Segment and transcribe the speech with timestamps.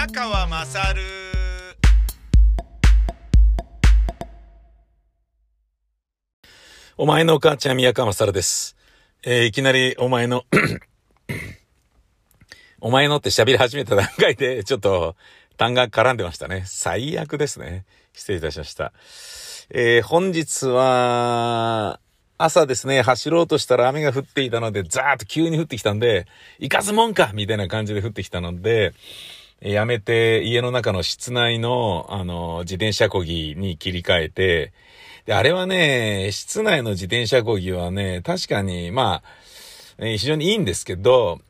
[0.00, 1.02] 宮川まさる
[6.96, 8.78] お前のお母ちゃん宮川まさるです。
[9.22, 10.44] えーいきなりお前の、
[12.80, 15.16] お前のって喋り始めた段階で、ちょっと
[15.58, 16.62] 単が絡んでましたね。
[16.64, 17.84] 最悪ですね。
[18.14, 18.94] 失礼いたしました。
[19.68, 22.00] えー本日は、
[22.38, 26.26] 朝ですね、走ろうとしたら雨が降っていたので、ザーッと急に降ってきたんで、
[26.58, 28.94] 行かずもんかみたいな感じで降ってきたので、
[29.60, 34.72] やめて家の中の室内の、あの、自転車こぎに切り替えて、
[35.26, 41.40] で、あれはね、室内の自転車こぎはね、確かに、まあ、非常にいいんですけど、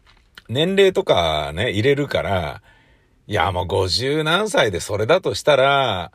[0.49, 2.63] 年齢とかね、入れるから、
[3.29, 6.11] いや、もう50何歳でそれだとしたら、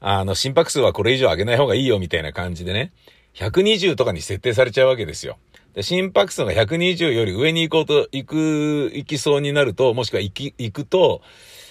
[0.00, 2.90] あの、心拍数はこれ以上上げない方がいいよみたいな感じでね、
[3.34, 5.38] 120とかに設定されちゃうわけですよ。
[5.74, 11.22] で心拍数が120より上に行こうと、行く、行きそうになると、もしくは行き、行くと、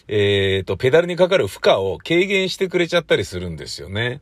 [0.08, 4.22] えっ、と、ペダルにかかる負荷を軽減してくれちゃったりするんですよね。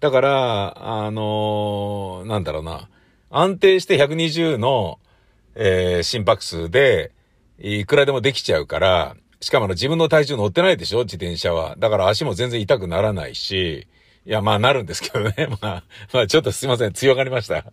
[0.00, 2.88] だから、あのーなんだろうな、
[3.30, 4.98] 安定して120の、
[5.54, 7.12] えー心拍数で、
[7.58, 11.00] いくらでもできちゃうから、しかもあの自分の体重乗ってないでしょ？
[11.04, 11.76] 自転車は。
[11.78, 13.86] だから足も全然痛くならないし、
[14.26, 15.48] いや、まあなるんですけどね。
[15.60, 16.92] まあ、まあちょっとすいません。
[16.92, 17.64] 強がりました。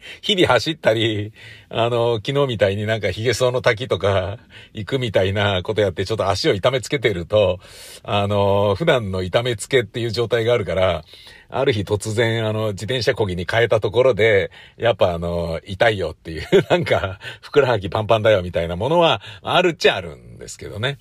[0.22, 1.32] 日々走ったり、
[1.68, 4.38] あの、昨日みたいになんか髭剃の滝とか
[4.72, 7.58] 行くみたいなことやってちょっと足を痛めつけてると、
[8.02, 11.04] あの、普段の痛めつけっていう状態があるから、
[11.48, 20.98] ある日突然あの、自転車こぎに変えたところで、やっぱあの、痛いよっていう、 なんか、ふくらはぎパンパンだよみたいなものは、あるっちゃあるんですけどね。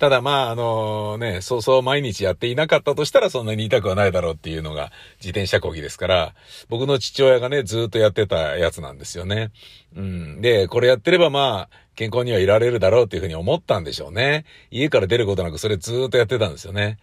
[0.00, 6.34] ただまあ、あのね、そうそう毎日やっていなかったとしたらそんなに痛くはないだろうっていうのが自転車こぎですから、
[6.70, 9.52] 僕の父親がね、ずっとやってたやつなんですよね。
[9.94, 10.40] うん。
[10.40, 14.46] で、これやってればまあ、健康にはいられるだろうっていうふうに思ったんでしょうね。
[14.70, 16.96] 家から出ることなくそれずっとやってたんですよね。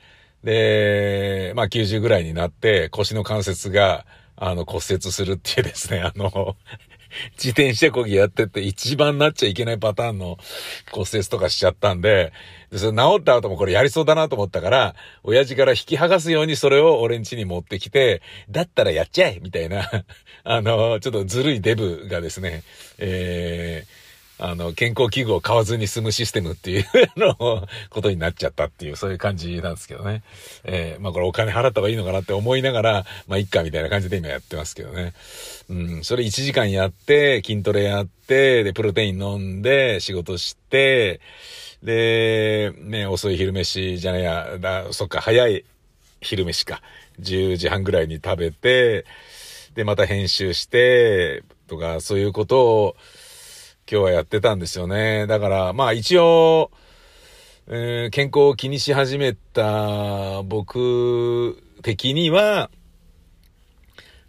[0.44, 4.08] で、まあ90ぐらいになって腰の関節が、
[4.38, 6.56] あの骨折するっていうですね、あの、
[7.34, 10.38] 自転車こぎやってって一番なっちゃいけないパターンの
[10.92, 12.34] 骨折とかしちゃったんで、
[12.72, 19.90] でそれ治った後もこれやりそうだなと思ったから、親父から引き剥がすようにそれを俺ん家に持ってきて、だったらやっちゃえみたいな、
[20.44, 22.64] あの、ちょっとずるいデブがですね、
[22.98, 24.07] えー
[24.40, 26.86] あの、健康器具を買わずに済むシステムっていう
[27.18, 30.24] のをことになっちゃったっていう、そういう感じなんですけどね。
[30.64, 35.14] えーまあこれお金払った方がいいのかなって思いながら、まあいっかみたいな感じで今やってますけどね。
[35.70, 41.20] うん、それ1時間やって、筋トレやって、で、プロテイン飲んで、仕事して、
[41.84, 45.66] で、ね、遅い昼飯じゃないや、だ、そっか、早い
[46.22, 46.82] 昼飯か。
[47.20, 49.06] 10時半ぐらいに食べて、
[49.76, 52.96] で、また編集して、とか、そういうことを、
[53.90, 55.28] 今日はやってたんですよね。
[55.28, 56.72] だから、まあ一応、
[57.68, 62.70] えー健康を気にし始めた僕的には、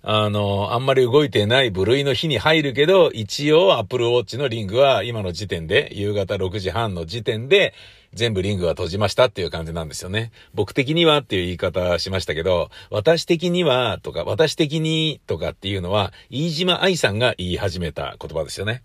[0.02, 7.74] あの、あんまり動いてない部類の日に入るけど、一応 Apple Watch のリングは今の時点で、夕方6時半の時点で、
[8.14, 10.32] 全部リングは閉じましたっていう感じなんですよね。
[10.54, 18.82] 僕的にはっていう言い方しましたけど、私的にはとか、私的にとかっていうのは、飯島愛さんが言い始めた言葉ですよね。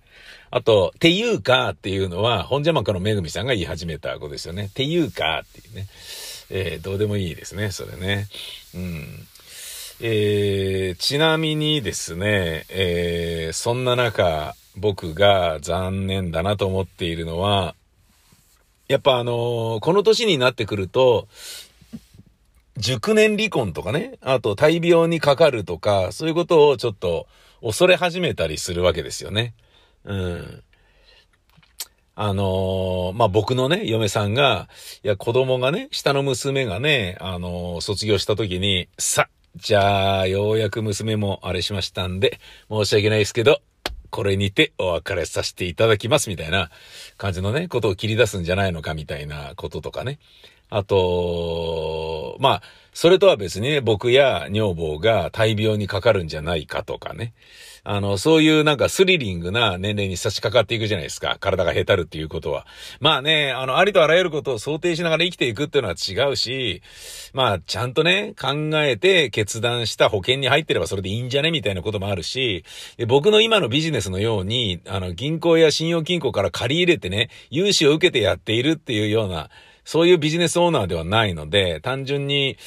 [0.52, 4.70] あと、ていうかっていうのは、本邪魔かのめぐみさんが言い始めたことですよね。
[4.74, 5.88] ていうかっていうね。
[6.50, 8.28] えーどうでもいいですね、それね。
[8.76, 9.28] うん。
[10.02, 17.76] えーちなみにですね、えーそんな中、僕が残念だなと思っているのは、
[18.88, 21.28] やっぱあのーこの年になってくると、
[22.78, 27.28] 熟年離婚とかね、あと大病にかかるとか、そういうことをちょっと
[27.62, 29.54] 恐れ始めたりするわけですよね。
[30.04, 30.64] うん。
[32.16, 34.70] あのーまあ、僕のね、嫁さんが、
[35.04, 42.40] いや、子供がね、下の娘がね、あのー卒業した時に、さ、じゃあ、ようやく娘もあれしましたんで、
[42.70, 43.62] 申し訳ないですけど、
[44.14, 46.70] これにてお別れさせていただきます、みたいな
[47.18, 50.20] 感じのね、ことを切り出すんじゃないのか、みたいなこととかね。
[50.70, 52.62] あと、まあ、
[52.94, 57.34] それとは別にね、僕や女房が大病にかかるんじゃないかとかね。
[57.86, 61.38] あの、そういうなんかスリリングな年齢に差し掛かっていくじゃないですか。
[61.42, 62.66] 体がへたるっていうことは。
[63.02, 66.82] まあね、あの、ありとあらゆることを想定しながら生きていくっていうのは違うし、
[67.34, 72.64] まあ、ちゃんとね、考えて決断した保険に入ってればそれでいいんじゃねみたいなこともあるし、
[73.08, 79.50] 僕の今のビジネスのように、あの、銀行や信用金庫から借り入れてね、融資を受けてやっているっていうような、
[79.86, 82.58] そういうビジネスオーナーではないので、単純に、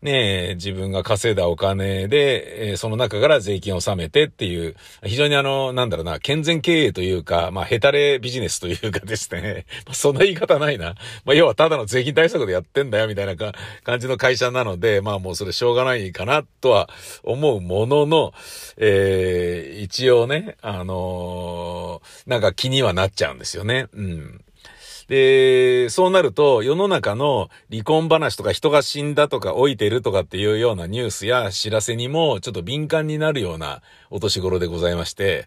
[0.00, 10.94] ね、自分が稼いだお金で、え、その中から税金を納めてっていう、非常にあの、なんだろうな、健全経営というか、まあ、ヘタレビジネスというかですね、 まあ、そんな言い方ないな。
[11.24, 13.34] まあ、要はただの税金対策でやってんだよ、みたいな
[13.82, 16.88] 感じの会社なので、まあ、もうそれしょうがないかな、とは
[17.24, 18.32] 思うものの、
[18.76, 23.88] えー、一応ね、あのー、なんか気にはなっちゃうんですよね。
[23.94, 24.44] うん。
[25.08, 35.46] で、そうなると、世の中の離婚話とか人が死んだとか老いてるとかっていうようなニュースや知らせにもちょっと敏感になるようなお年頃でございまして、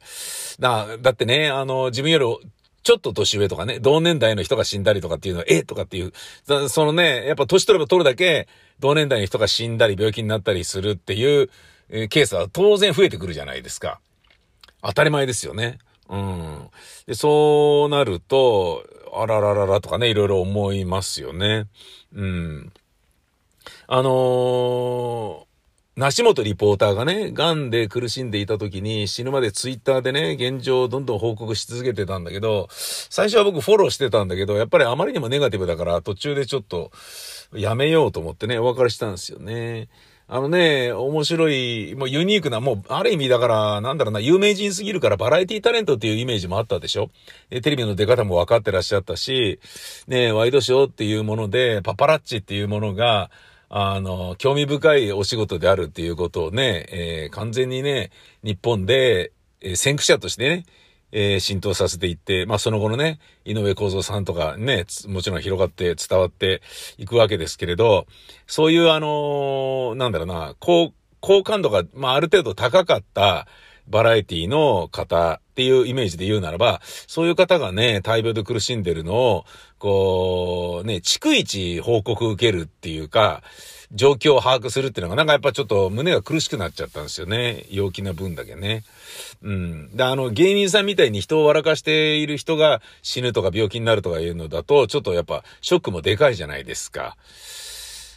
[0.60, 2.52] だ、だってね、あの、自分より
[2.84, 6.12] ちょっと年上とかね、同年代の人が死んだりとかっていうのは、えとかっていう、
[6.69, 8.48] そのね、やっぱ年取れば取るだけ、
[8.80, 11.50] 同年代の人が死んだり病気になったりするっていう、
[12.10, 14.00] ケースは当然増えてくるじゃないですか。
[14.81, 15.78] 当たり前ですよね。
[16.10, 16.69] うん。
[17.06, 21.68] で、そうなると、あららららとかね、いろいろ思いますよね。
[22.13, 22.74] うん。
[23.88, 25.46] あのー、
[25.98, 36.92] 梨本リポーターがね、癌で苦しんでいた時に死ぬまでツイッターでね、現状をどんどん報告し続けてたんだけど、最初は僕フォローしてたんだけど、やっぱりあまりにもネガティブだから途中でちょっと
[37.54, 39.90] やめようと思ってね、お別れしたんですよね。
[40.33, 47.10] あのね、面白い、もうユニークな、もう、ある意味だから、なんだろうな、有名人すぎるからバラエティタレントっていうイメージもあったでしょ？
[47.50, 49.60] テレビの出方も分かってらっしゃったし、
[50.07, 53.30] ね、ワイドショーっていうもので、パパラッチっていうものが、
[53.68, 58.12] あの、興味深いお仕事であるっていうことをね、えー、完全にね、
[58.42, 60.66] 日本で、え、先駆者としてね、
[61.12, 66.62] えー、浸透させていって、まあその後のね、井上幸三さんとかね、もちろん広がって伝わって
[66.98, 68.08] いくわけですけれど、
[68.48, 73.48] そういうあのー、なんだろうな、好、好感度が、まあある程度高かった
[73.88, 79.46] バラエティの方っていうイメージで言うならば、そういう方がね、大病で苦しんでるのを、
[79.78, 83.44] こう、ね、逐一報告受けるっていうか、
[83.93, 87.65] 状況を把握するっていうのが、なんかやっぱちょっと胸が苦しくなっちゃったんですよね。
[87.69, 88.83] 陽気な分だけね。
[89.43, 89.95] うん。
[89.95, 97.17] で、あの、芸人さんみたいに人を笑かしている人が死ぬとか病気になるとかいうのだと、ちょっとやっぱショックもでかいじゃないですか。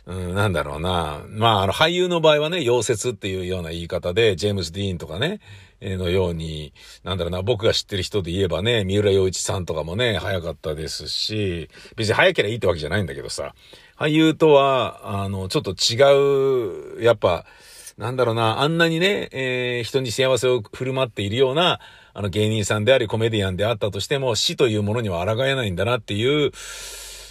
[0.06, 1.22] うん、なんだろうな。
[1.28, 5.40] まあ、あの、俳優の場合はね、溶接っていうような言い方で、ジェームズ・ディーンとかね、
[5.80, 6.72] のように、
[7.04, 13.54] なんだろうな、僕が知ってる人で言えばね、三浦洋一さんとかもね、早かったですし、別に早ければいいってわけじゃないんだけどさ、
[13.98, 17.44] 俳優とは、あの、ちょっと違う、やっぱ、
[17.96, 21.80] なんだろうな、あんなにね、えー、人に幸せを振る舞っているような、
[22.12, 26.50] あの芸人さんでありコメディアンであったとしても、死というものには抗えないんだなっていう、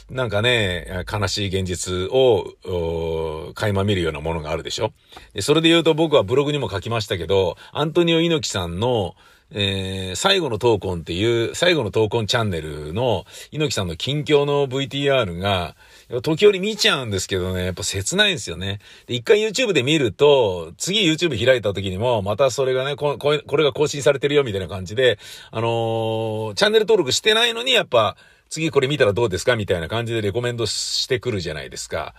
[0.09, 4.93] なんかね、悲しい現実を、垣間見るようなものがあるでしょ。
[5.33, 9.15] でそれで言うと僕はブログにも書きましたけど、アントニオ猪木さんの、
[9.55, 15.75] えー、最後の闘魂っていう、最後の闘魂チャンネルの猪木さんの近況の VTR が、
[16.23, 18.79] 時折見ちゃうんですけどね、やっぱ切ないんですよね。
[19.05, 25.19] で、一回 YouTube で見ると、次 YouTube 開いた時にも、またそれがね、こここれが更新されてるよみたいな感じで、
[25.51, 28.17] あのー、チャンネル登録してないのに、やっぱ、
[28.49, 32.13] 次これ見たらどうですかみたいな感じでレコメンドしてくるじゃないですか。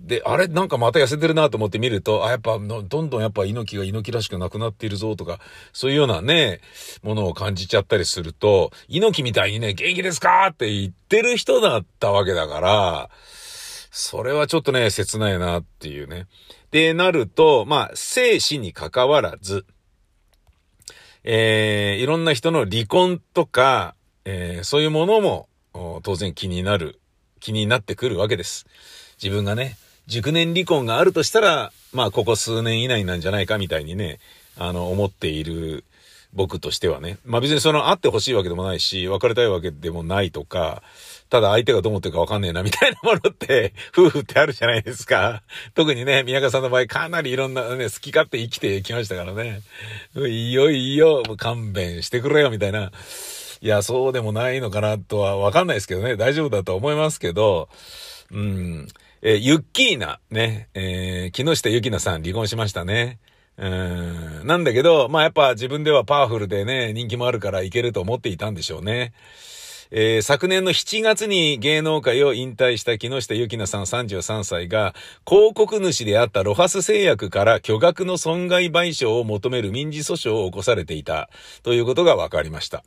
[0.00, 5.40] で、あれなんかまた痩せてるなと思って見ると、あ、やっぱ、どんどんやっぱ猪木が猪木らしくなくなっているぞとか、
[5.72, 6.60] そういうようなね、
[7.02, 13.10] ものを感じちゃったりすると、猪木みたいにね、元気ですかって言ってる人だったわけだから、
[13.90, 16.26] それはちょっとね、切ないなっていうね。
[16.70, 19.64] で、なると、まあ、生死に関わらず、
[21.24, 23.94] えー、いろんな人の離婚とか、
[24.26, 25.48] えー、そういうものも、
[26.02, 27.00] 当然気になる、
[27.40, 28.66] 気になってくるわけです。
[29.22, 29.76] 自分がね、
[30.06, 34.18] 熟年離婚があるとしたら、まあ、ここ数年以内なんじゃないかみたいにね、
[34.56, 35.84] あの、思っている
[36.36, 37.18] 僕としてはね。
[37.24, 40.82] まあ別にその、会ってほしいわけでもないし、別れたいわけでもないとか、
[41.30, 45.42] ただ相手がどう思ってるかわかんねえな、みたいなものって、 夫婦ってあるじゃないですか。
[45.74, 49.62] 特にね、宮川さんの場合、かなりいろんなね、好き勝手生きてきましたからね。
[50.14, 52.92] いよいよ、勘弁してくれよ、みたいな。
[53.62, 56.16] いや、そうでもないのかなとはわかんないですけどね。
[56.16, 57.68] 大丈夫だと思いますけど、
[58.30, 58.88] うん。
[59.22, 63.18] えー、ユッキーナ、ね、えー、木下ゆきなさん離婚しましたね。
[63.58, 64.46] うん。
[64.46, 69.12] なんだけど、まあやっぱ自分ではパワフルでね、人気もあるからいけると思っていたんでしょうね。
[69.90, 74.94] えー、昨年の7月に芸能界を引退した木下ゆきなさん33歳が、
[75.26, 81.30] 広告主であったロハス製薬から巨額の損害賠償を求める民事訴訟を起こされていた
[81.62, 82.82] ということが分かりました。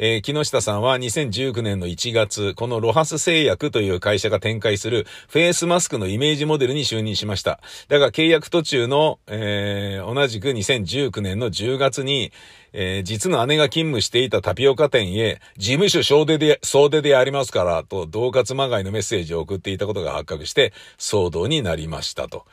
[0.00, 7.60] えー、木下さんは2019年の1月、このロハス製薬という会社が展開するフェイスマスクのイメージモデルに就任しました。
[7.88, 12.30] だが契約途中の、えー、同じく2019年の10月に、
[12.72, 22.44] えー、実の姉が勤務していたタピオカ店へ、事務所総出で、総出でありますから、と、同活まがいのメッセージを送っていたことが発覚して、騒動になりましたと。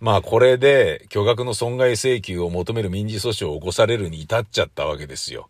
[0.00, 5.48] まあ、これで、巨額の損害請求を求める民事訴訟を起こされるに至っちゃったわけですよ。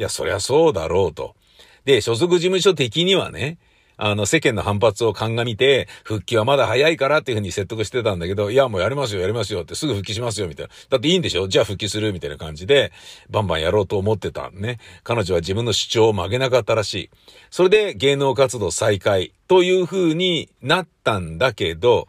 [0.00, 1.36] いや、そりゃそうだろうと。
[1.84, 3.58] で、所属事務所的にはね、
[3.98, 10.72] あの、世間の反発を鑑みて、復帰はまだ早いからっていうふうに説得してたんだけど、いや、もうやりますよ、やりますよってすぐ復帰しますよ、みたいな。
[10.88, 11.48] だっていいんでしょ？
[11.48, 12.92] じゃあ復帰するみたいな感じで、
[13.28, 14.78] バンバンやろうと思ってたね。
[15.04, 17.10] 彼女は自分の主張を曲げなかったらしい。
[17.50, 22.08] それで芸能活動再開というふうになったんだけど、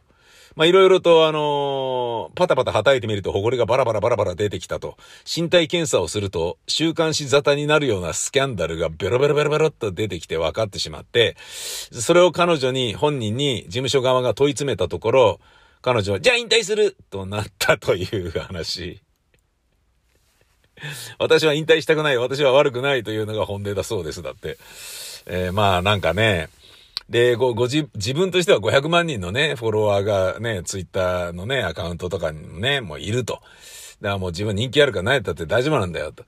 [0.56, 4.98] まあ、いろいろとあのー、パタパタ叩いてみると埃がバラバラバラバラ出てきたと。
[5.26, 15.40] 身体検査をすると、週刊誌沙汰になるようなスキャンダルがベロベロベロベロっと出てきて分かってしまって、それを彼女に、本人に事務所側が問い詰めたところ、
[15.82, 19.02] 彼女は、じゃあ引退するとなったという話。
[21.20, 24.22] 私は引退したくない、私は悪くないというのが本音だそうです。
[24.22, 24.58] だって。
[25.28, 26.50] えー、まあなんかね、
[27.12, 33.34] で、ご、ご自、自分としては500万人のね、フォロワーがね、ツイッターのね、アカウントとかにもね、もういると。
[33.34, 36.24] だからもう自分人気あるから何やったって大丈夫なんだよ、と。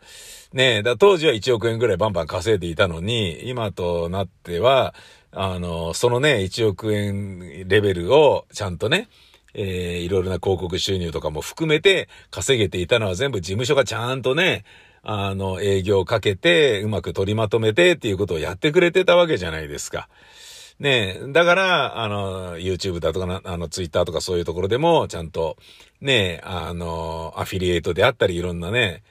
[0.52, 4.94] ねだ当時は1億円ぐらいバンバン稼いでいたのに、今となっては、
[5.32, 9.08] あの、そのね、1億円レベルをちゃんとね、
[9.54, 14.66] えー、いろいろな広告収入とかも含めて稼げていたのは全部事務所がちゃんとね、
[15.02, 20.10] あの、営業をかけて、うまく取りまとめてっていうことをやってくれてたわけじゃないですか。
[20.84, 25.58] ねだから、あの、YouTube だとかな、あの、Twitter とかそういうところでも、ちゃんと、
[26.02, 29.02] ねあの、アフィリエイトであったり、いろんなね、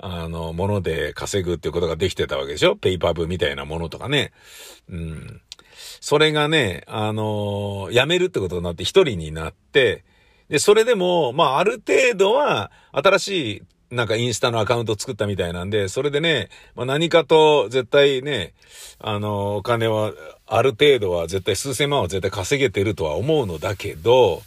[0.00, 2.76] あの、もので稼ぐっていうことができてたわけでしょ？
[2.76, 4.32] ペイパブみたいなものとかね。
[4.88, 5.40] うん。
[6.00, 10.04] それがね、あの、辞めるってことになって一人になって、
[10.48, 13.62] で、それでも、まあ、ある程度は、新しい
[13.94, 18.54] なんかインスタのアカウント作ったみたいなんで、それでね、まあ、何かと絶対ね、
[18.98, 20.12] あの、お金は、
[20.50, 24.42] ある程度は絶対数千万は絶対稼げてるとは思うのだけど、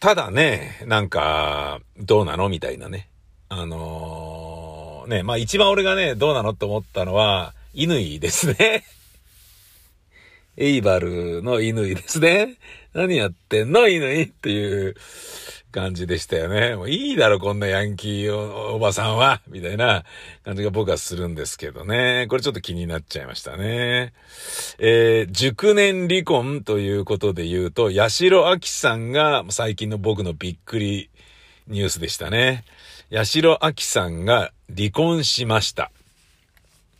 [0.00, 3.08] ただね、なんか、どうなのみたいなね。
[3.48, 8.84] あのー、ね、まあ一番俺がね、どうなのって思ったのは、犬ですね。
[10.56, 12.56] エイバルの犬ですね。
[12.92, 13.88] 何やってんの？
[13.88, 14.96] 犬っていう
[15.70, 16.74] 感じでしたよね。
[16.74, 20.04] もういいだろ、こんなヤンキーおばさんは、みたいな
[20.44, 22.26] 感じが僕はするんですけどね。
[22.28, 24.12] これちょっと気になっちゃいましたね。
[24.80, 31.10] えー、熟年離婚ということで言うと、八代亜紀さんが最近の僕のびっくり
[31.68, 32.64] ニュースでしたね。
[33.12, 35.92] 八代亜紀さんが離婚しました。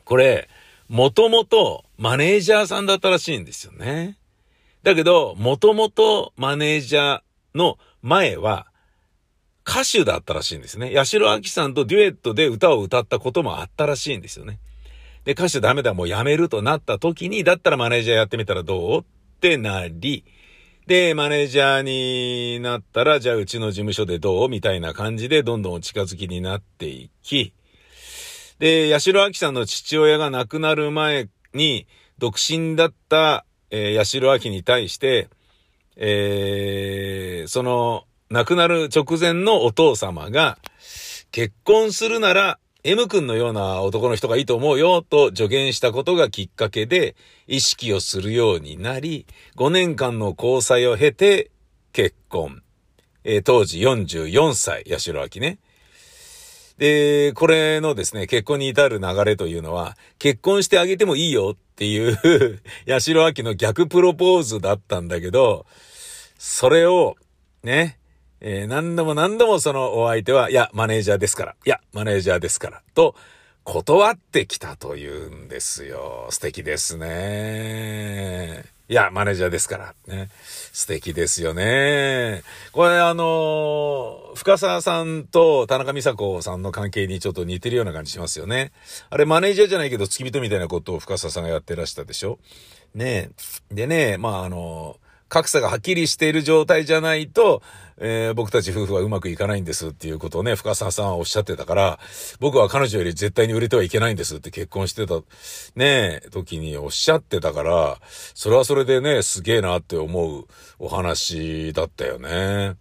[0.04, 0.48] これ、
[0.88, 4.16] もともとマネージャーさんだったらしいんですよね。
[4.82, 7.20] だけど、もともとマネージャー
[7.54, 8.66] の前は
[9.66, 10.94] 歌手だったらしいんですね。
[10.96, 14.58] 八代亜紀さんとデュエットで歌を歌ったこともあったらしいんですよね。
[15.24, 19.00] で、歌手ダメだ、もうやめるとなった時に、だったらマネージャーやってみたらどう？
[19.02, 19.04] っ
[19.40, 20.24] てなり、
[20.86, 24.48] で、マネージャーになったら、じゃあうちの事務所でどう？
[24.48, 27.52] みたいな感じでどんどん近づきになっていき、
[28.58, 31.86] で、八代亜紀さんの父親が亡くなる前に、
[32.18, 35.28] 独身だった、えー、八代亜紀に対して、
[35.96, 40.58] えー、その、亡くなる直前のお父様が、
[41.32, 47.14] 結婚するなら、M 君のような男の人がいいと思うよ、と助言したことがきっかけで、
[47.46, 51.50] 意識をするようになり、5年間の交際を経て、
[51.92, 52.62] 結婚。
[53.24, 55.58] えー、当時44歳、八代明ね。
[56.80, 62.16] で、これのですね、結婚に至る流れというのは、結婚してあげてもいいよっていう
[62.88, 65.66] 八代明の逆プロポーズだったんだけど、
[66.38, 67.16] それを、
[67.62, 67.98] ね、
[68.40, 73.14] えー、何度も何度もそのお相手は、いや、マネージャーですから、いや、マネージャーですから、と、
[73.64, 76.28] 断ってきたというんですよ。
[76.30, 78.64] 素敵ですね。
[78.90, 79.94] いや、マネージャーですから。
[80.08, 80.30] ね。
[80.72, 82.42] 素敵ですよね。
[82.72, 88.72] これあの深沢さんと田中美佐子さんの関係にちょっと似てるような感じしますよね。
[89.08, 92.40] あれマネージャーじゃないけど付き人みたいなことを深沢さんがやってらしたでしょ
[92.92, 93.30] ね
[93.70, 94.96] でね、まああの
[95.30, 97.62] 格差がはっきりしている状態じゃないと、
[97.98, 101.98] えー、僕たち夫婦はうまくいかないんですっていうことをね、深沢さんはおっしゃってたから、
[102.40, 105.20] 僕は彼女より絶対に売れてはいけないんですって結婚してた、
[105.76, 107.98] ね、時におっしゃってたから、
[108.34, 110.46] それはそれでね、すげえなって思う
[110.78, 112.74] お話だったよね。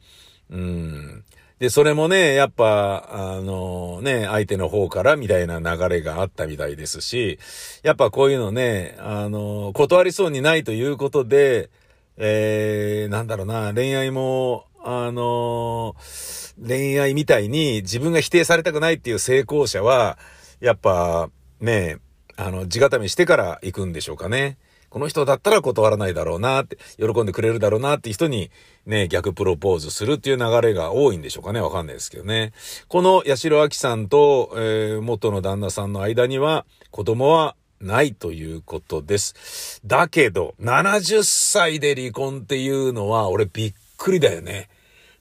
[0.50, 1.24] うん。
[1.60, 7.38] で、それもね、やっぱ、あのね、相手の方からみたいな流れがあったみたいですし、
[7.84, 11.70] やっぱこういうのね、あの、断りそうにないということで、
[12.20, 20.18] えー、なんだろうな、恋愛も、あのー、恋愛みたいに自分が否定されたくないっていう成功者は、
[20.60, 21.30] やっぱ、
[21.62, 21.98] ね、
[22.36, 24.58] あの、地固めしてから行くんでしょうかね。
[24.90, 28.50] この人だったら断らないだろうなって、喜んでくれるだろうなって人に
[28.86, 31.62] ね、逆プロポーズするっていう流れが多いんでしょうかね。
[31.62, 32.54] わかんないですけどね。
[32.88, 39.82] この八代亜紀さんと、えー、元の旦那さんの間には子供はないということです。
[39.86, 44.70] だけど、70歳で離婚っていうのは俺びっくりだよね。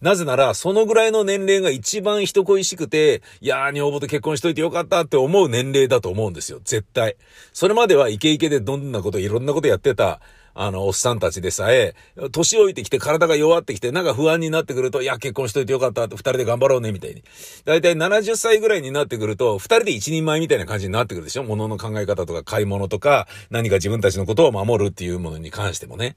[0.00, 6.60] なぜなら、そのぐらいの年齢が一番人恋しくて、いやー、女房と結婚しといてよかったって思う年齢だと思うんですよ。
[6.62, 7.16] 絶対。
[7.52, 10.20] それまではイケイケでどんなこと、いろんなことやってた
[10.60, 11.94] あの、おっさんたちでさえ、
[12.32, 17.22] 年老いてきて体が弱ってきて、なんか不安になってくると、いや、結婚しといてよかったって二人で頑張ろうね、みたいに。
[17.64, 21.44] だいたい70歳ぐらいになってくると、二人で一人前みたいな感じになってくるでしょ？
[21.44, 26.16] 物の考え方とか買い物とか、何か自分たちのことを守るっていうものに関してもね。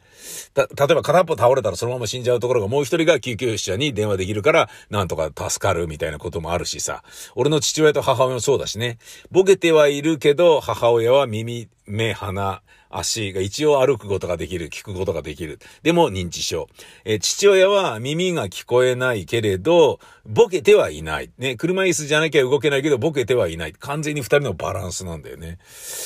[0.56, 7.04] た、例えば片っぽ倒れたらそのまま死んじゃうところがもう一人が救急車に電話できるから、なんとか助かるみたいなこともあるしさ。
[7.36, 8.98] 俺の父親と母親もそうだしね。
[9.30, 15.60] ボケてはいるけど、母親は耳、目、鼻、足が一応歩くことができる、聞くことができる。
[15.84, 16.68] でも認知症。
[17.06, 21.32] え父親は耳が聞こえないけれど、ボケてはいない。
[21.38, 23.74] ね、車椅子じゃなきゃ動けないけど、ボケてはいない。
[23.74, 25.58] 完全に二人のバランスなんだよね。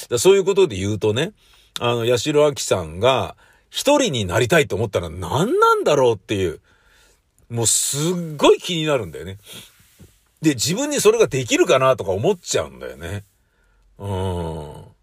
[0.09, 1.33] だそういうことで言うとね、
[1.79, 3.35] あの、八代亜紀さんが、
[3.69, 6.61] 一人になりたいと思ったら何なんだろうっていう、
[7.49, 9.37] もうすっごい気になるんだよね。
[10.41, 13.23] で、自分にそれができるかなとか思っちゃうんだよね。
[13.97, 14.94] うん。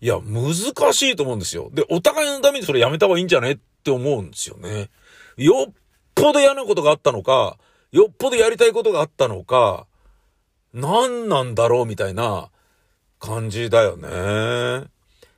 [0.00, 0.52] いや、難
[0.92, 1.70] しいと思うんですよ。
[1.72, 3.52] で、お互いのためにそれやめた方がいいんじゃね？
[3.52, 4.90] って思うんですよね。
[5.36, 5.72] よっ
[6.14, 7.58] ぽど嫌なことがあったのか、
[7.90, 9.86] よっぽどやりたいことがあったのか、
[10.72, 12.50] 何なんだろうみたいな
[13.18, 14.86] 感じだよね。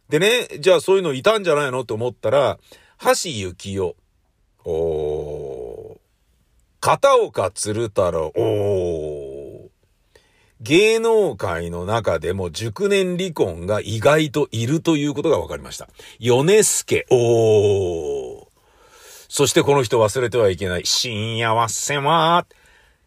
[0.08, 1.82] でね、じゃあそういうのいたんじゃないの？
[1.82, 2.58] って思ったら、
[3.02, 3.96] 橋幸夫、
[4.64, 5.98] おー、
[6.80, 9.09] 片岡鶴太郎、おー、
[10.60, 15.88] 芸能界の中でも熟年離婚が意外といるということが分かりました。
[16.18, 18.46] 米助、おー。
[19.28, 20.84] そしてこの人忘れてはいけない。
[20.84, 22.46] 幸せは、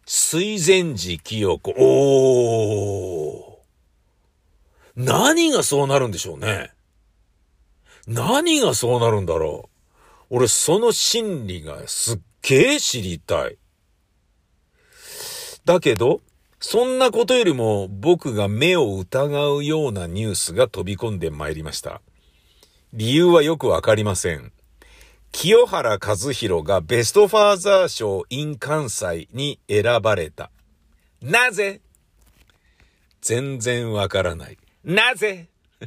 [0.04, 3.54] 水前寺清子、おー。
[4.96, 6.72] 何がそうなるんでしょうね。
[8.06, 9.68] 何がそうなるんだろ
[10.30, 10.36] う。
[10.36, 13.58] 俺、その心理がすっげえ知りたい。
[15.64, 16.20] だけど、
[16.66, 22.00] そんなことよりも僕が目を疑うようなニュースが飛び込んでまいりました。
[22.94, 24.50] 理由はよくわかりません。
[25.30, 30.50] 清原和弘がベストファーザー賞 in 関西に選ばれた。
[31.20, 31.82] なぜ？
[33.20, 34.56] 全然わからない。
[34.84, 35.50] なぜ？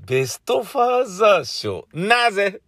[0.00, 2.60] ベストファーザー賞、なぜ？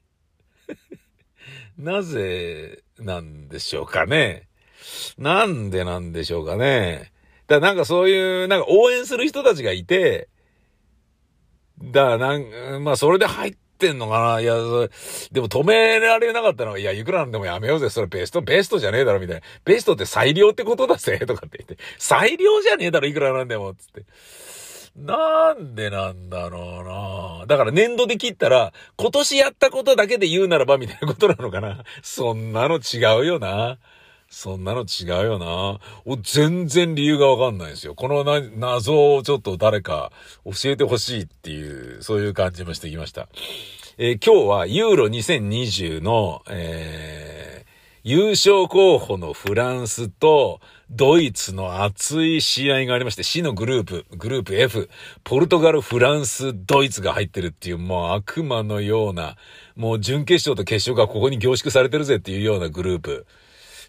[1.77, 2.85] なぜ？
[2.99, 4.49] なんでしょうかね。
[5.19, 7.13] なんでなんでしょうかね。
[7.47, 10.29] だからなんかそういう、なんか応援する人たちがいて、
[11.83, 12.39] だからな
[12.79, 14.55] ん、まあそれで入ってんのかないや、
[15.33, 17.89] でも止められなかったのは、いや、いくらなんでもやめようぜ。
[17.91, 19.43] それベスト、ベストじゃねえだろ、みたいな。
[19.65, 21.79] ベストって最良ってことだぜ、とかって言って。
[21.99, 24.05] 最良じゃねえだろ、いくらなんでも、つって。
[24.97, 26.83] なんでなんだろ
[27.39, 33.79] うなだから年度で切ったら、今年やったことだけで言うならばみたいなことなのかなそんなの違うよな。
[34.31, 35.81] そんなの違うよな。
[36.23, 37.95] 全然理由がわかんないですよ。
[37.95, 40.13] このな謎をちょっと誰か
[40.45, 43.29] 教えてほしいっていう、そういう感じもしてきました。
[43.97, 47.48] えー、今日はユーロ2020の、えー、
[48.05, 54.89] 優勝候補のフランスと、ドイツの熱い試合がありまして、死のグループ、グループ F、
[55.25, 59.37] ポルトガル、フランス、ドイツが入ってるっていう、もう悪魔のような、
[59.77, 63.27] もう準決勝と決勝がここに凝縮されてるぜっていうようなグループ。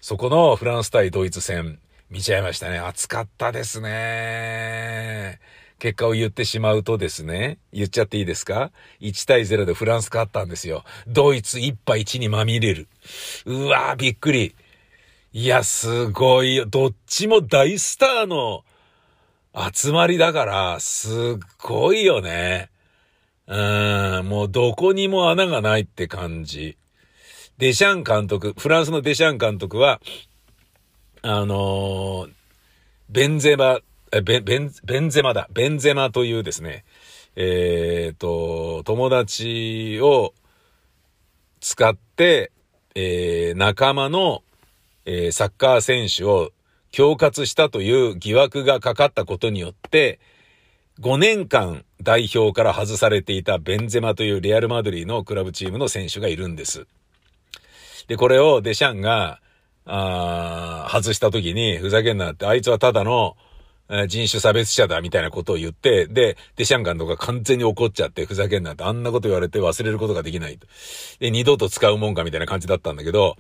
[0.02, 2.80] そこのフランス対ドイツ戦、見ちゃいましたね。
[2.80, 5.40] 熱かったですね。
[5.80, 10.84] 結果を言ってしまうとですね、言っちゃっていいですか ?1 対0でフランス勝ったんですよ。
[11.08, 12.88] ドイツ1敗1にまみれる。
[13.46, 14.56] うわーびっくり。
[15.32, 16.66] いや、すごいよ。
[16.66, 18.64] どっちも大スターの
[19.74, 21.14] 集まりだから、すっ
[21.60, 22.70] ごいよね。
[23.48, 26.78] うーん、もうどこにも穴がないって感じ。
[27.58, 30.02] デシャン監督、フランスのデシャン監督は、
[31.22, 32.32] あのー、
[33.10, 33.80] ベンゼマ、
[34.12, 35.48] ベベン、ベンゼマだ。
[35.52, 36.86] ベンゼマというですね、
[37.36, 40.34] えっ、と、友達を
[41.60, 42.52] 使って、
[42.96, 44.44] えー、仲間の
[45.12, 46.52] えー、サッカー選手を
[46.92, 50.20] 恐喝したという疑惑がかかったことによって、
[51.00, 56.86] 5年間代表から外されていたベンゼマというレアルマドリーのクラブチームの選手がいるんです。
[58.08, 59.40] で、これをデシャンが、
[59.86, 63.36] あ外した時に、ふざけんなって、あいつはただの、
[64.08, 70.68] 人種差別者だみたいなことを言って、で、デシャンガンとか完全に怒っちゃって、ふざけんなって、あんなこと言われて忘れることができないと。
[71.20, 73.36] で、二度と使うもんかみたいな感じだったんだけど、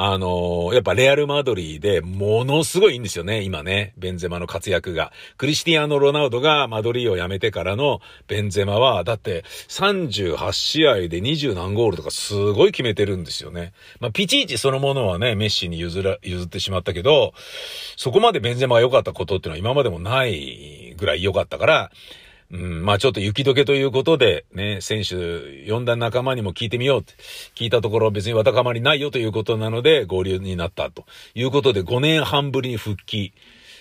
[0.00, 3.94] あのー、やっぱレアル・マドリーでものすごいいいんですよね、今ね。
[3.98, 5.12] ベンゼマの活躍が。
[5.36, 13.72] クリスティアーノ・ロナウドがマドリーを辞めてからのベンゼマは、だって38試合で20何ゴールとかすごい決めてるんですよね。
[13.98, 17.34] まあ、ピチイチそのものはね、メッシに譲ら、譲ってしまったけど、
[17.96, 21.90] そこまでベンゼマが良かったことっていうのは今までもないぐらい良かったから、
[22.50, 27.12] うん、まあちょっと雪解けということで、ね、選手、呼んだ仲間にも聞いてみようって、
[27.54, 33.34] 聞いたところ別にわたかまりないよということなので合流になったということで5年半ぶりに復帰。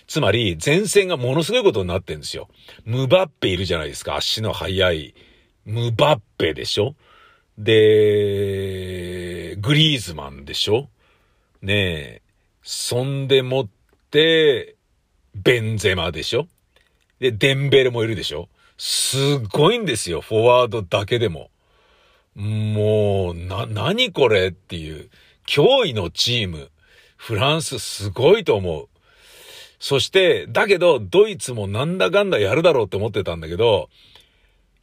[0.07, 2.47] つまり、前線がものすごいことになってんですよ。
[2.85, 4.15] ムバッペいるじゃないですか。
[4.15, 5.13] 足の速い。
[5.65, 6.95] ムバッペでしょ
[7.57, 10.87] で、グリーズマンでしょ
[11.61, 12.21] ねえ。
[12.63, 13.67] そんでもっ
[14.11, 14.75] て、
[15.35, 16.47] ベンゼマでしょ
[17.19, 18.47] で、デンベルもいるでしょ
[18.77, 21.49] すごいんですよ、フォワードだけでも。
[22.35, 25.09] もう、な、何これっていう、
[25.47, 26.69] 驚異のチーム。
[27.15, 28.87] フランスすごいと思う。
[29.79, 33.89] そして、だけど、ドイツもなんだかんだやるだろうって思ってたんだけど、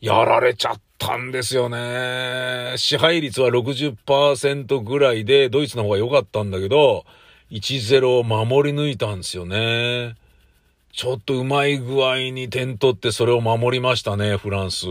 [0.00, 2.74] やられちゃったんですよね。
[2.76, 7.06] 支配率は60%ぐらいで、ドイツの方が良かったんだけど、
[7.50, 10.16] 1-0を守り抜いたんですよね。
[10.94, 14.86] ちょっとうまい具合に点取ってそれを守りましたね、フランス。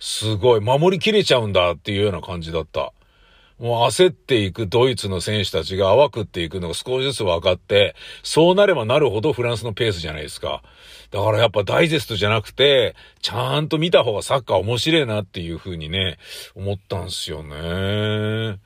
[0.00, 0.60] すごい。
[0.60, 2.92] 守りきれちゃうんだっていうような感じだった。
[3.60, 10.64] もう焦っていくドイツの選手たちが淡くっていくのが少しずつ分かって、そうなればなるほどフランスのペースじゃないですか。
[11.12, 16.18] だからやっぱダイジェストじゃなくて、ちゃんと見た方がサッカー面白いなっていう風にね、
[16.56, 18.58] 思ったんすよね。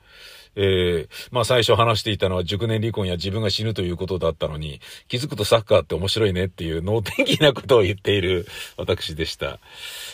[0.55, 9.59] えー、まあ最初話していたのは熟年離婚や自分が死ぬということだったのに、気づくとサッカーって面白いねっていう能天気なことを言っている私でした。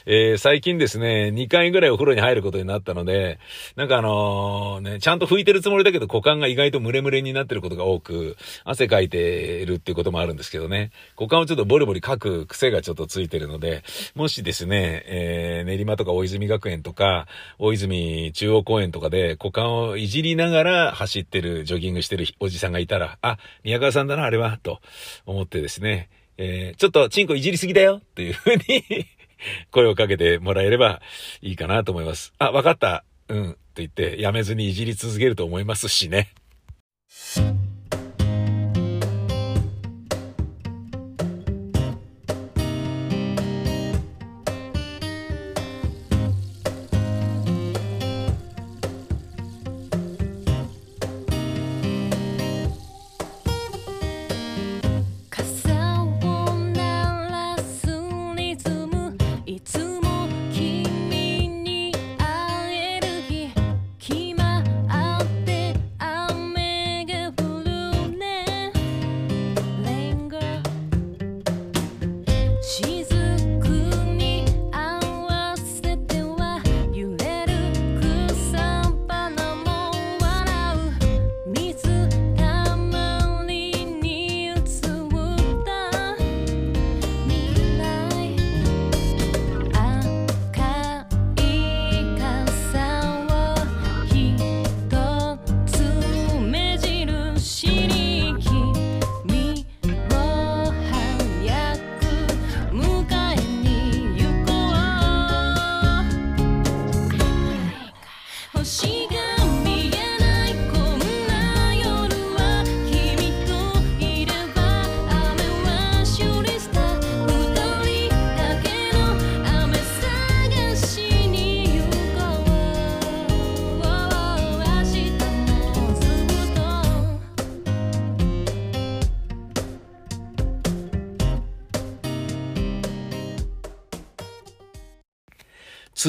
[0.06, 3.40] えー、最近ですね、2回ぐらいお風呂に入ることになったので、
[3.76, 13.84] なんかあのー、ね、ちゃんと拭いてるつもりだけど股間が意外とムレムレになってることが多く、汗かいてるっていうこともあるんですけどね、股間をちょっとボリボリかく癖がちょっとついてるので、
[14.16, 17.28] もしですね、えー、練馬とか大泉学園とか、
[17.60, 24.80] 大泉中央公園とかで股間をいじりながら走ってる、ジョギングしてるおじさんがいたら、あ、宮川さんだな、あれは、と
[25.26, 29.06] 思ってですね、えー、ちょっとチンコいじりすぎだよっていうふうに
[29.72, 31.02] 声をかけてもらえれば
[31.42, 32.34] いいかなと思います。
[32.38, 33.04] あ、わかった。
[33.28, 33.54] うん。
[33.54, 36.34] と言って、やめずにいじり続けると思いますしね。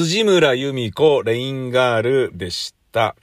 [0.03, 3.15] 辻村由美子レインガールでした。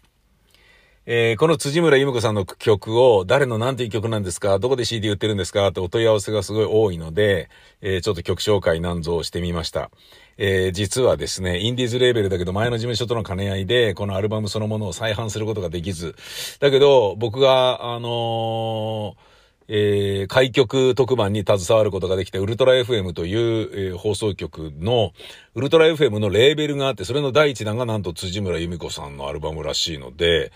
[1.04, 4.58] えー、この辻村由美子さんの曲を誰の何ていう曲なんですか？
[4.58, 5.68] どこで CD 売ってるんですか？
[5.68, 7.50] ってお問い合わせがすごい多いので、
[7.82, 9.90] えー、ちょっと曲紹介なんぞしてみました。
[10.38, 16.16] えー、実はですね、インディーズレーベルだけど前の事務所との兼ね合いで、このアルバムそのものを再販することができず、
[16.60, 19.29] だけど僕が、あのー
[19.72, 25.12] えー、開局特番に携わることができて、ウルトラ FM という、えー、放送局の、
[25.54, 30.50] ウルトラ FM のレーベルがあって、それの第一弾がなんと辻村由美子さんのアルバムらしいので、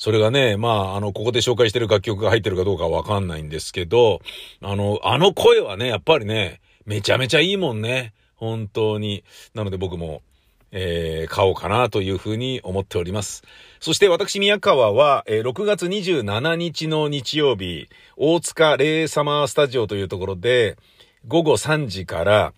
[0.00, 4.20] それがね、まあ、あの、ここで紹介してる楽曲が入ってるかどうかわかんないんですけど、
[4.60, 8.14] あの、あの声はね、やっぱりね、めちゃめちゃいいもんね。
[8.34, 9.22] 本当に。
[9.54, 10.22] なので僕も、
[10.72, 13.42] えー、買おうかなというふうに思っております。
[13.80, 20.76] そして私宮川は、えー、6月27日の日曜日、大塚レイサマースタジオというところで、
[21.26, 22.52] 午後3時から、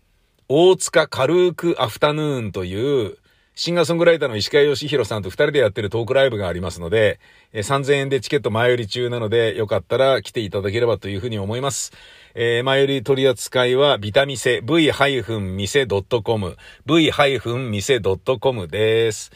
[0.49, 3.19] 大塚軽くアフタヌーンという、
[3.55, 7.21] シンガーソングライターの石川義弘さんと二人でやってるトークライブがありますので、
[7.53, 11.93] えー、3000円でチケット前売り中なので、よかったら来ていただければというふうに思います。
[12.35, 19.31] えー、前売り取り扱いはビタミセ v-mise.com v-mise.com です。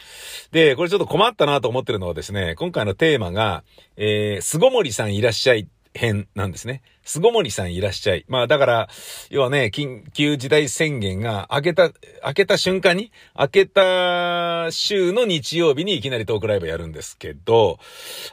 [0.50, 3.64] で、これちょっと困ったなと思ってるのはですね、今回のテーマが、
[3.98, 6.82] えー、巣ごもりさんいらっしゃい編なんですね。
[7.04, 8.24] 巣ごもりさんいらっしゃい。
[8.28, 8.88] まあだから、
[9.30, 11.92] 要はね、緊急事態宣言が明けた、
[12.24, 17.78] 明けた瞬間に、明けた週の日曜日にいきなりトークライブやるんですけど、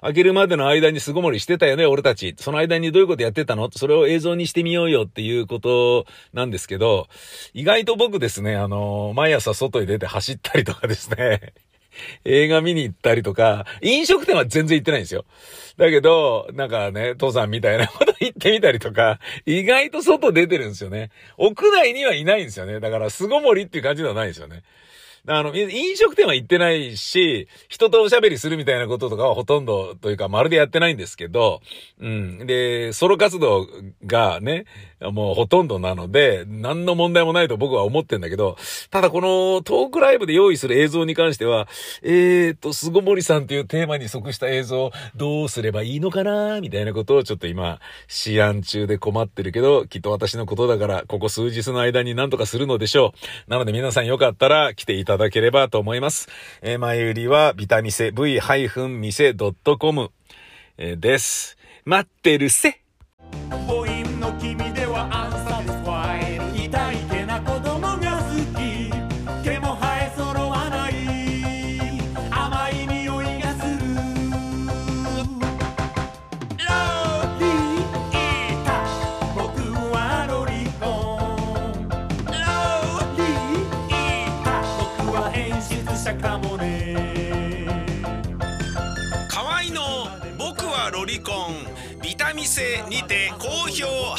[0.02, 2.36] 明けるまでの間に巣ごもりしてたよね、俺たち。
[2.40, 3.70] その間にどういうことやってたの？
[3.72, 7.08] それを映像にしてみようよっていうことなんですけど、
[7.54, 11.54] 意外と僕ですね、あの、毎朝外に出て走ったりとかですね、
[12.26, 15.26] 映画見に行ったりとか、飲食店は全然行ってないんですよ。
[15.78, 21.12] だけど、なんかね、父さんみたいなこと行ってみたりとか、意外と外出てるんですよね。
[21.38, 22.80] 屋内にはいないんですよね。
[22.80, 24.64] だから、巣ごもりっていう感じではないんですよね。
[25.26, 31.62] あの、飲食店は行ってないし、人とおしゃべりするみたいなこととかはほとんどというか、まるでやってないんですけど、
[32.02, 32.46] うん。
[32.46, 33.66] で、ソロ活動
[34.06, 34.66] がね、
[35.00, 38.58] もうほとんどなので、何の問題もないと僕は思ってんだけど、
[38.90, 41.70] ただこのトークライブで用意する映像に関しては、
[42.02, 53.14] えーと、巣ごもりさんというテーマに即した映像、どうすればいいのかなみたいなことをちょっと今、試案中で困ってるけど、きっと私のことだから、ここ数日の間に何とかするのでしょ
[53.48, 53.50] う。
[53.50, 56.28] なので皆さんよかったら来ていただただければと思います。
[56.62, 60.12] えー、前売りはビタミセ v-mise.com、
[60.78, 61.58] です。
[61.86, 62.82] 待ってるせ